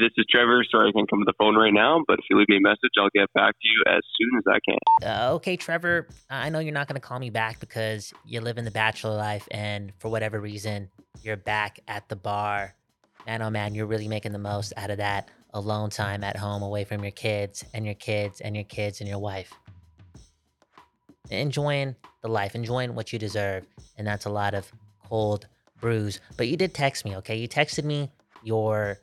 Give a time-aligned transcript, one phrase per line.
[0.00, 0.64] this is Trevor.
[0.70, 2.60] Sorry I can't come to the phone right now, but if you leave me a
[2.60, 5.08] message, I'll get back to you as soon as I can.
[5.08, 8.58] Uh, okay, Trevor, I know you're not going to call me back because you live
[8.58, 10.88] in the bachelor life and for whatever reason,
[11.22, 12.74] you're back at the bar.
[13.26, 16.62] Man, oh man, you're really making the most out of that alone time at home
[16.62, 19.52] away from your kids and your kids and your kids and your wife.
[21.30, 23.66] Enjoying the life, enjoying what you deserve.
[23.98, 24.70] And that's a lot of
[25.08, 25.46] cold
[25.80, 26.20] brews.
[26.36, 27.36] But you did text me, okay?
[27.36, 28.10] You texted me
[28.42, 28.98] your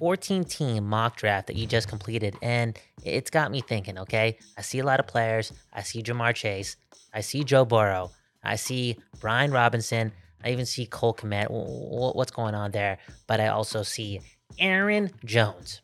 [0.00, 4.38] 14 team mock draft that you just completed, and it's got me thinking, okay?
[4.56, 5.52] I see a lot of players.
[5.74, 6.76] I see Ja'Marr Chase.
[7.12, 8.10] I see Joe Burrow.
[8.42, 10.10] I see Brian Robinson.
[10.42, 11.48] I even see Cole Kmet.
[11.50, 12.96] What's going on there?
[13.26, 14.20] But I also see
[14.58, 15.82] Aaron Jones.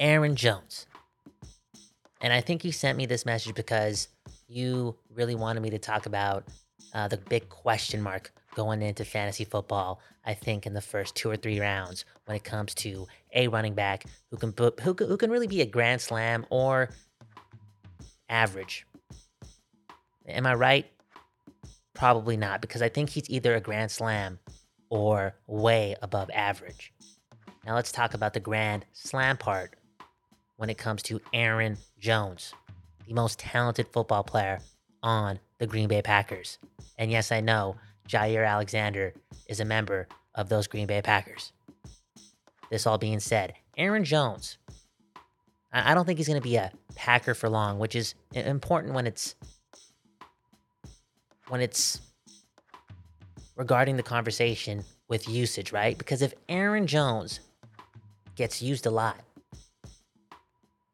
[0.00, 0.86] Aaron Jones.
[2.20, 4.08] And I think you sent me this message because
[4.48, 6.44] you really wanted me to talk about
[6.94, 10.00] uh, the big question mark going into fantasy football.
[10.24, 13.74] I think in the first two or three rounds, when it comes to a running
[13.74, 16.90] back who can who, who can really be a grand slam or
[18.28, 18.86] average.
[20.26, 20.86] Am I right?
[21.94, 24.38] Probably not, because I think he's either a grand slam
[24.90, 26.92] or way above average.
[27.64, 29.74] Now let's talk about the grand slam part
[30.56, 32.52] when it comes to Aaron Jones,
[33.06, 34.60] the most talented football player
[35.02, 36.58] on the Green Bay Packers.
[36.98, 37.76] And yes, I know
[38.08, 39.12] Jaire Alexander
[39.48, 41.52] is a member of those Green Bay Packers.
[42.70, 44.58] This all being said, Aaron Jones,
[45.72, 49.06] I don't think he's going to be a Packer for long, which is important when
[49.06, 49.34] it's
[51.48, 52.00] when it's
[53.56, 55.96] regarding the conversation with usage, right?
[55.96, 57.40] Because if Aaron Jones
[58.36, 59.18] gets used a lot,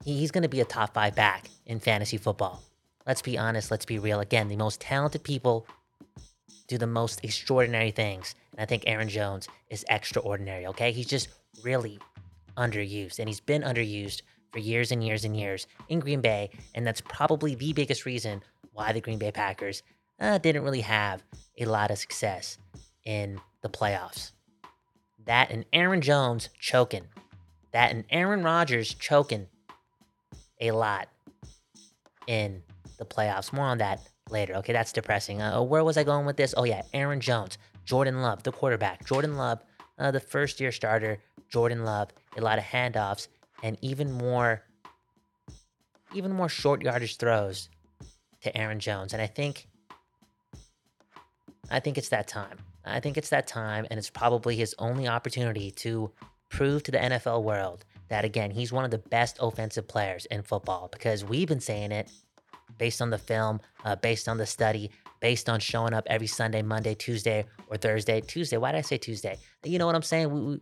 [0.04, 2.62] he's going to be a top five back in fantasy football.
[3.06, 4.20] Let's be honest, let's be real.
[4.20, 5.66] Again, the most talented people
[6.68, 8.34] do the most extraordinary things.
[8.52, 10.92] And I think Aaron Jones is extraordinary, okay?
[10.92, 11.28] He's just
[11.62, 11.98] really
[12.56, 14.22] underused, and he's been underused
[14.52, 16.50] for years and years and years in Green Bay.
[16.74, 19.82] And that's probably the biggest reason why the Green Bay Packers
[20.20, 21.22] uh, didn't really have
[21.58, 22.58] a lot of success
[23.04, 24.32] in the playoffs.
[25.26, 27.06] That and Aaron Jones choking.
[27.72, 29.48] That and Aaron Rodgers choking
[30.60, 31.08] a lot
[32.26, 32.62] in
[32.98, 33.52] the playoffs.
[33.52, 34.00] More on that
[34.30, 34.54] later.
[34.56, 35.40] Okay, that's depressing.
[35.40, 36.54] Uh, where was I going with this?
[36.56, 39.04] Oh, yeah, Aaron Jones, Jordan Love, the quarterback.
[39.06, 39.62] Jordan Love,
[39.98, 41.18] uh, the first year starter.
[41.48, 43.28] Jordan Love, a lot of handoffs
[43.62, 44.62] and even more,
[46.14, 47.68] even more short yardage throws
[48.42, 49.12] to Aaron Jones.
[49.12, 49.68] And I think,
[51.70, 52.58] I think it's that time.
[52.84, 56.10] I think it's that time, and it's probably his only opportunity to
[56.50, 60.42] prove to the NFL world that again, he's one of the best offensive players in
[60.42, 62.10] football because we've been saying it
[62.78, 64.90] based on the film, uh, based on the study,
[65.20, 68.20] based on showing up every Sunday, Monday, Tuesday, or Thursday.
[68.20, 68.56] Tuesday.
[68.56, 69.38] Why did I say Tuesday?
[69.64, 70.30] You know what I'm saying?
[70.30, 70.60] We, we,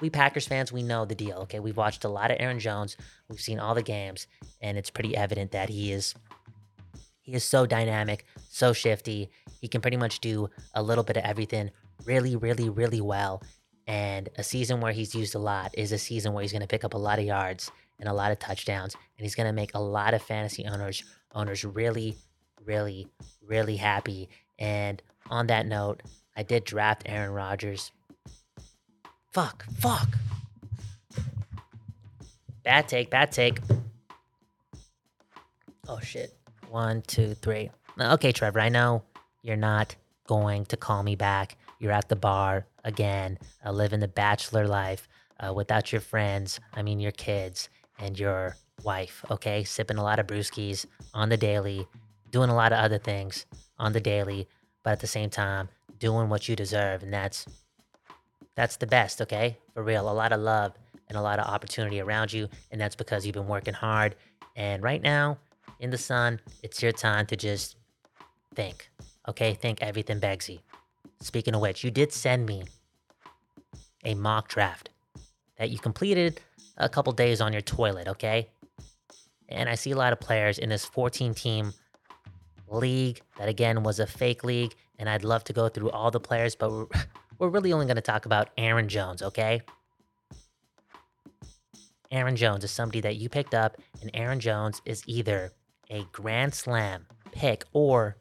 [0.00, 1.38] we Packers fans, we know the deal.
[1.38, 2.96] Okay, we've watched a lot of Aaron Jones.
[3.28, 4.26] We've seen all the games,
[4.60, 6.14] and it's pretty evident that he is
[7.22, 9.30] he is so dynamic, so shifty.
[9.60, 11.70] He can pretty much do a little bit of everything
[12.04, 13.42] really, really, really well.
[13.88, 16.68] And a season where he's used a lot is a season where he's going to
[16.68, 19.52] pick up a lot of yards and a lot of touchdowns, and he's going to
[19.52, 21.02] make a lot of fantasy owners
[21.36, 22.16] owners really,
[22.64, 23.06] really,
[23.46, 24.28] really happy.
[24.58, 26.02] And on that note,
[26.36, 27.92] I did draft Aaron Rodgers.
[29.30, 30.08] Fuck, fuck.
[32.64, 33.60] Bad take, bad take.
[35.86, 36.32] Oh shit.
[36.68, 37.70] One, two, three.
[38.00, 39.04] Okay, Trevor, I know
[39.42, 39.94] you're not
[40.26, 41.56] going to call me back.
[41.78, 45.06] You're at the bar again, uh, living the bachelor life
[45.38, 46.58] uh, without your friends.
[46.74, 47.68] I mean, your kids
[47.98, 49.64] and your wife, okay?
[49.64, 51.86] Sipping a lot of brewskis on the daily,
[52.30, 53.46] doing a lot of other things
[53.78, 54.48] on the daily,
[54.82, 57.02] but at the same time, doing what you deserve.
[57.02, 57.46] And that's
[58.54, 59.58] that's the best, okay?
[59.74, 60.10] For real.
[60.10, 60.72] A lot of love
[61.08, 62.48] and a lot of opportunity around you.
[62.70, 64.16] And that's because you've been working hard.
[64.56, 65.38] And right now,
[65.78, 67.76] in the sun, it's your time to just
[68.54, 68.90] think.
[69.28, 69.54] Okay?
[69.54, 70.60] Think everything Begsy.
[71.20, 72.64] Speaking of which, you did send me
[74.04, 74.88] a mock draft
[75.58, 76.40] that you completed
[76.78, 78.48] a couple days on your toilet, okay?
[79.48, 81.72] And I see a lot of players in this 14 team
[82.68, 84.74] league that, again, was a fake league.
[84.98, 86.86] And I'd love to go through all the players, but we're,
[87.38, 89.62] we're really only going to talk about Aaron Jones, okay?
[92.10, 95.52] Aaron Jones is somebody that you picked up, and Aaron Jones is either
[95.90, 98.16] a grand slam pick or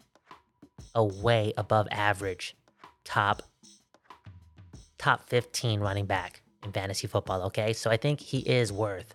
[0.93, 2.55] a way above average
[3.03, 3.41] top
[4.97, 7.73] top 15 running back in fantasy football, okay?
[7.73, 9.13] So I think he is worth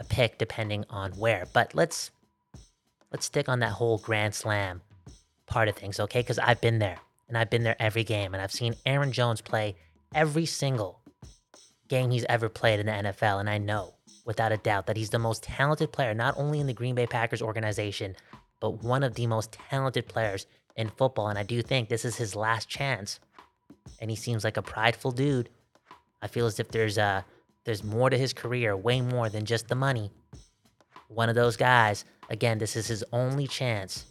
[0.00, 1.46] a pick depending on where.
[1.52, 2.10] But let's
[3.12, 4.80] let's stick on that whole grand slam
[5.46, 6.20] part of things, okay?
[6.20, 6.98] Because I've been there
[7.28, 9.76] and I've been there every game and I've seen Aaron Jones play
[10.14, 11.00] every single
[11.88, 13.40] game he's ever played in the NFL.
[13.40, 16.66] And I know without a doubt that he's the most talented player, not only in
[16.66, 18.14] the Green Bay Packers organization,
[18.60, 20.46] but one of the most talented players
[20.76, 21.28] in football.
[21.28, 23.20] And I do think this is his last chance.
[24.00, 25.48] And he seems like a prideful dude.
[26.20, 27.22] I feel as if there's uh
[27.68, 30.10] there's more to his career, way more than just the money.
[31.08, 34.06] One of those guys, again, this is his only chance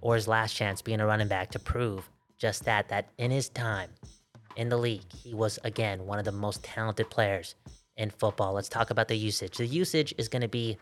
[0.00, 2.08] or his last chance being a running back to prove
[2.38, 3.90] just that that in his time
[4.54, 7.56] in the league, he was again one of the most talented players
[7.96, 8.52] in football.
[8.52, 9.56] Let's talk about the usage.
[9.56, 10.78] The usage is going to be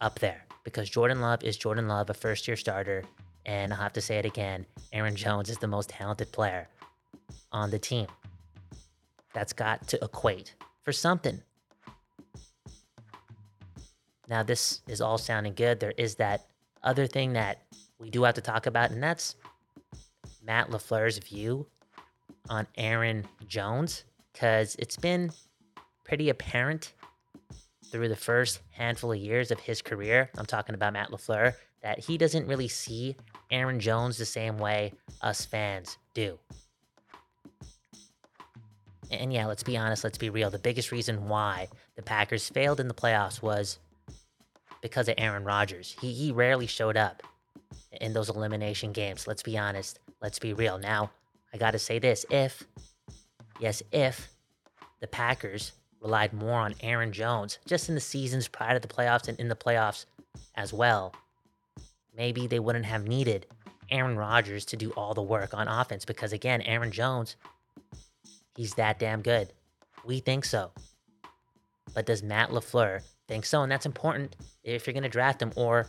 [0.00, 3.04] up there because Jordan Love is Jordan Love, a first year starter.
[3.44, 6.68] And I'll have to say it again Aaron Jones is the most talented player
[7.52, 8.06] on the team.
[9.34, 11.42] That's got to equate for something.
[14.28, 15.80] Now, this is all sounding good.
[15.80, 16.46] There is that
[16.82, 17.62] other thing that
[17.98, 19.34] we do have to talk about, and that's
[20.42, 21.66] Matt LaFleur's view
[22.48, 25.30] on Aaron Jones, because it's been
[26.04, 26.92] pretty apparent
[27.86, 30.30] through the first handful of years of his career.
[30.38, 33.16] I'm talking about Matt LaFleur, that he doesn't really see
[33.50, 34.92] Aaron Jones the same way
[35.22, 36.38] us fans do.
[39.10, 40.50] And yeah, let's be honest, let's be real.
[40.50, 43.78] The biggest reason why the Packers failed in the playoffs was
[44.80, 45.96] because of Aaron Rodgers.
[46.00, 47.22] He, he rarely showed up
[48.00, 49.26] in those elimination games.
[49.26, 49.98] Let's be honest.
[50.22, 50.78] Let's be real.
[50.78, 51.10] Now,
[51.52, 52.62] I got to say this if,
[53.58, 54.28] yes, if
[55.00, 59.28] the Packers relied more on Aaron Jones just in the seasons prior to the playoffs
[59.28, 60.06] and in the playoffs
[60.54, 61.14] as well,
[62.16, 63.46] maybe they wouldn't have needed
[63.90, 67.36] Aaron Rodgers to do all the work on offense because, again, Aaron Jones,
[68.56, 69.52] he's that damn good.
[70.04, 70.72] We think so.
[71.94, 73.62] But does Matt LaFleur think so?
[73.62, 75.88] And that's important if you're going to draft him or,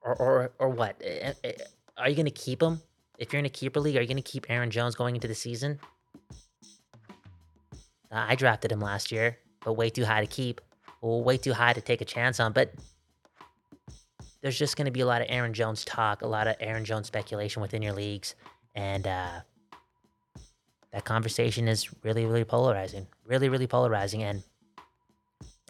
[0.00, 1.00] or, or, or what?
[1.04, 1.52] Eh, eh,
[1.96, 2.80] are you going to keep him?
[3.18, 5.28] If you're in a keeper league, are you going to keep Aaron Jones going into
[5.28, 5.78] the season?
[8.10, 10.60] Uh, I drafted him last year, but way too high to keep.
[11.00, 12.52] Way too high to take a chance on.
[12.52, 12.74] But
[14.40, 16.84] there's just going to be a lot of Aaron Jones talk, a lot of Aaron
[16.84, 18.34] Jones speculation within your leagues.
[18.74, 19.40] And uh,
[20.92, 23.06] that conversation is really, really polarizing.
[23.26, 24.22] Really, really polarizing.
[24.22, 24.42] And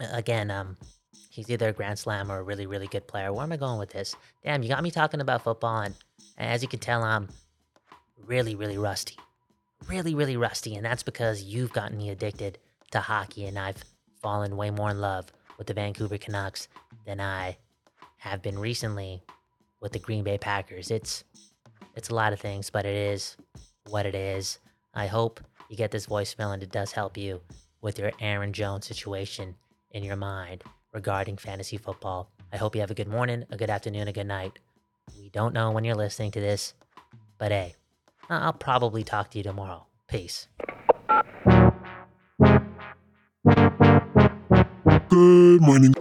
[0.01, 0.77] uh, again, um,
[1.31, 3.33] he's either a grand slam or a really, really good player.
[3.33, 4.17] Where am I going with this?
[4.45, 5.83] Damn, you got me talking about football.
[5.83, 5.95] And,
[6.37, 7.29] and as you can tell, I'm
[8.27, 9.17] really, really rusty.
[9.89, 10.75] Really, really rusty.
[10.75, 12.59] And that's because you've gotten me addicted
[12.91, 13.47] to hockey.
[13.47, 13.83] And I've
[14.23, 16.69] fallen way more in love with the Vancouver Canucks
[17.07, 17.57] than I
[18.19, 19.23] have been recently
[19.81, 20.91] with the Green Bay Packers.
[20.91, 21.25] It's
[21.95, 23.37] it's a lot of things, but it is
[23.89, 24.59] what it is.
[24.95, 27.41] I hope you get this voicemail and it does help you
[27.81, 29.55] with your Aaron Jones situation
[29.91, 32.31] in your mind regarding fantasy football.
[32.53, 34.59] I hope you have a good morning, a good afternoon, a good night.
[35.19, 36.75] We don't know when you're listening to this,
[37.39, 37.75] but hey,
[38.29, 39.87] I'll probably talk to you tomorrow.
[40.09, 40.49] Peace.
[45.09, 45.95] Good morning.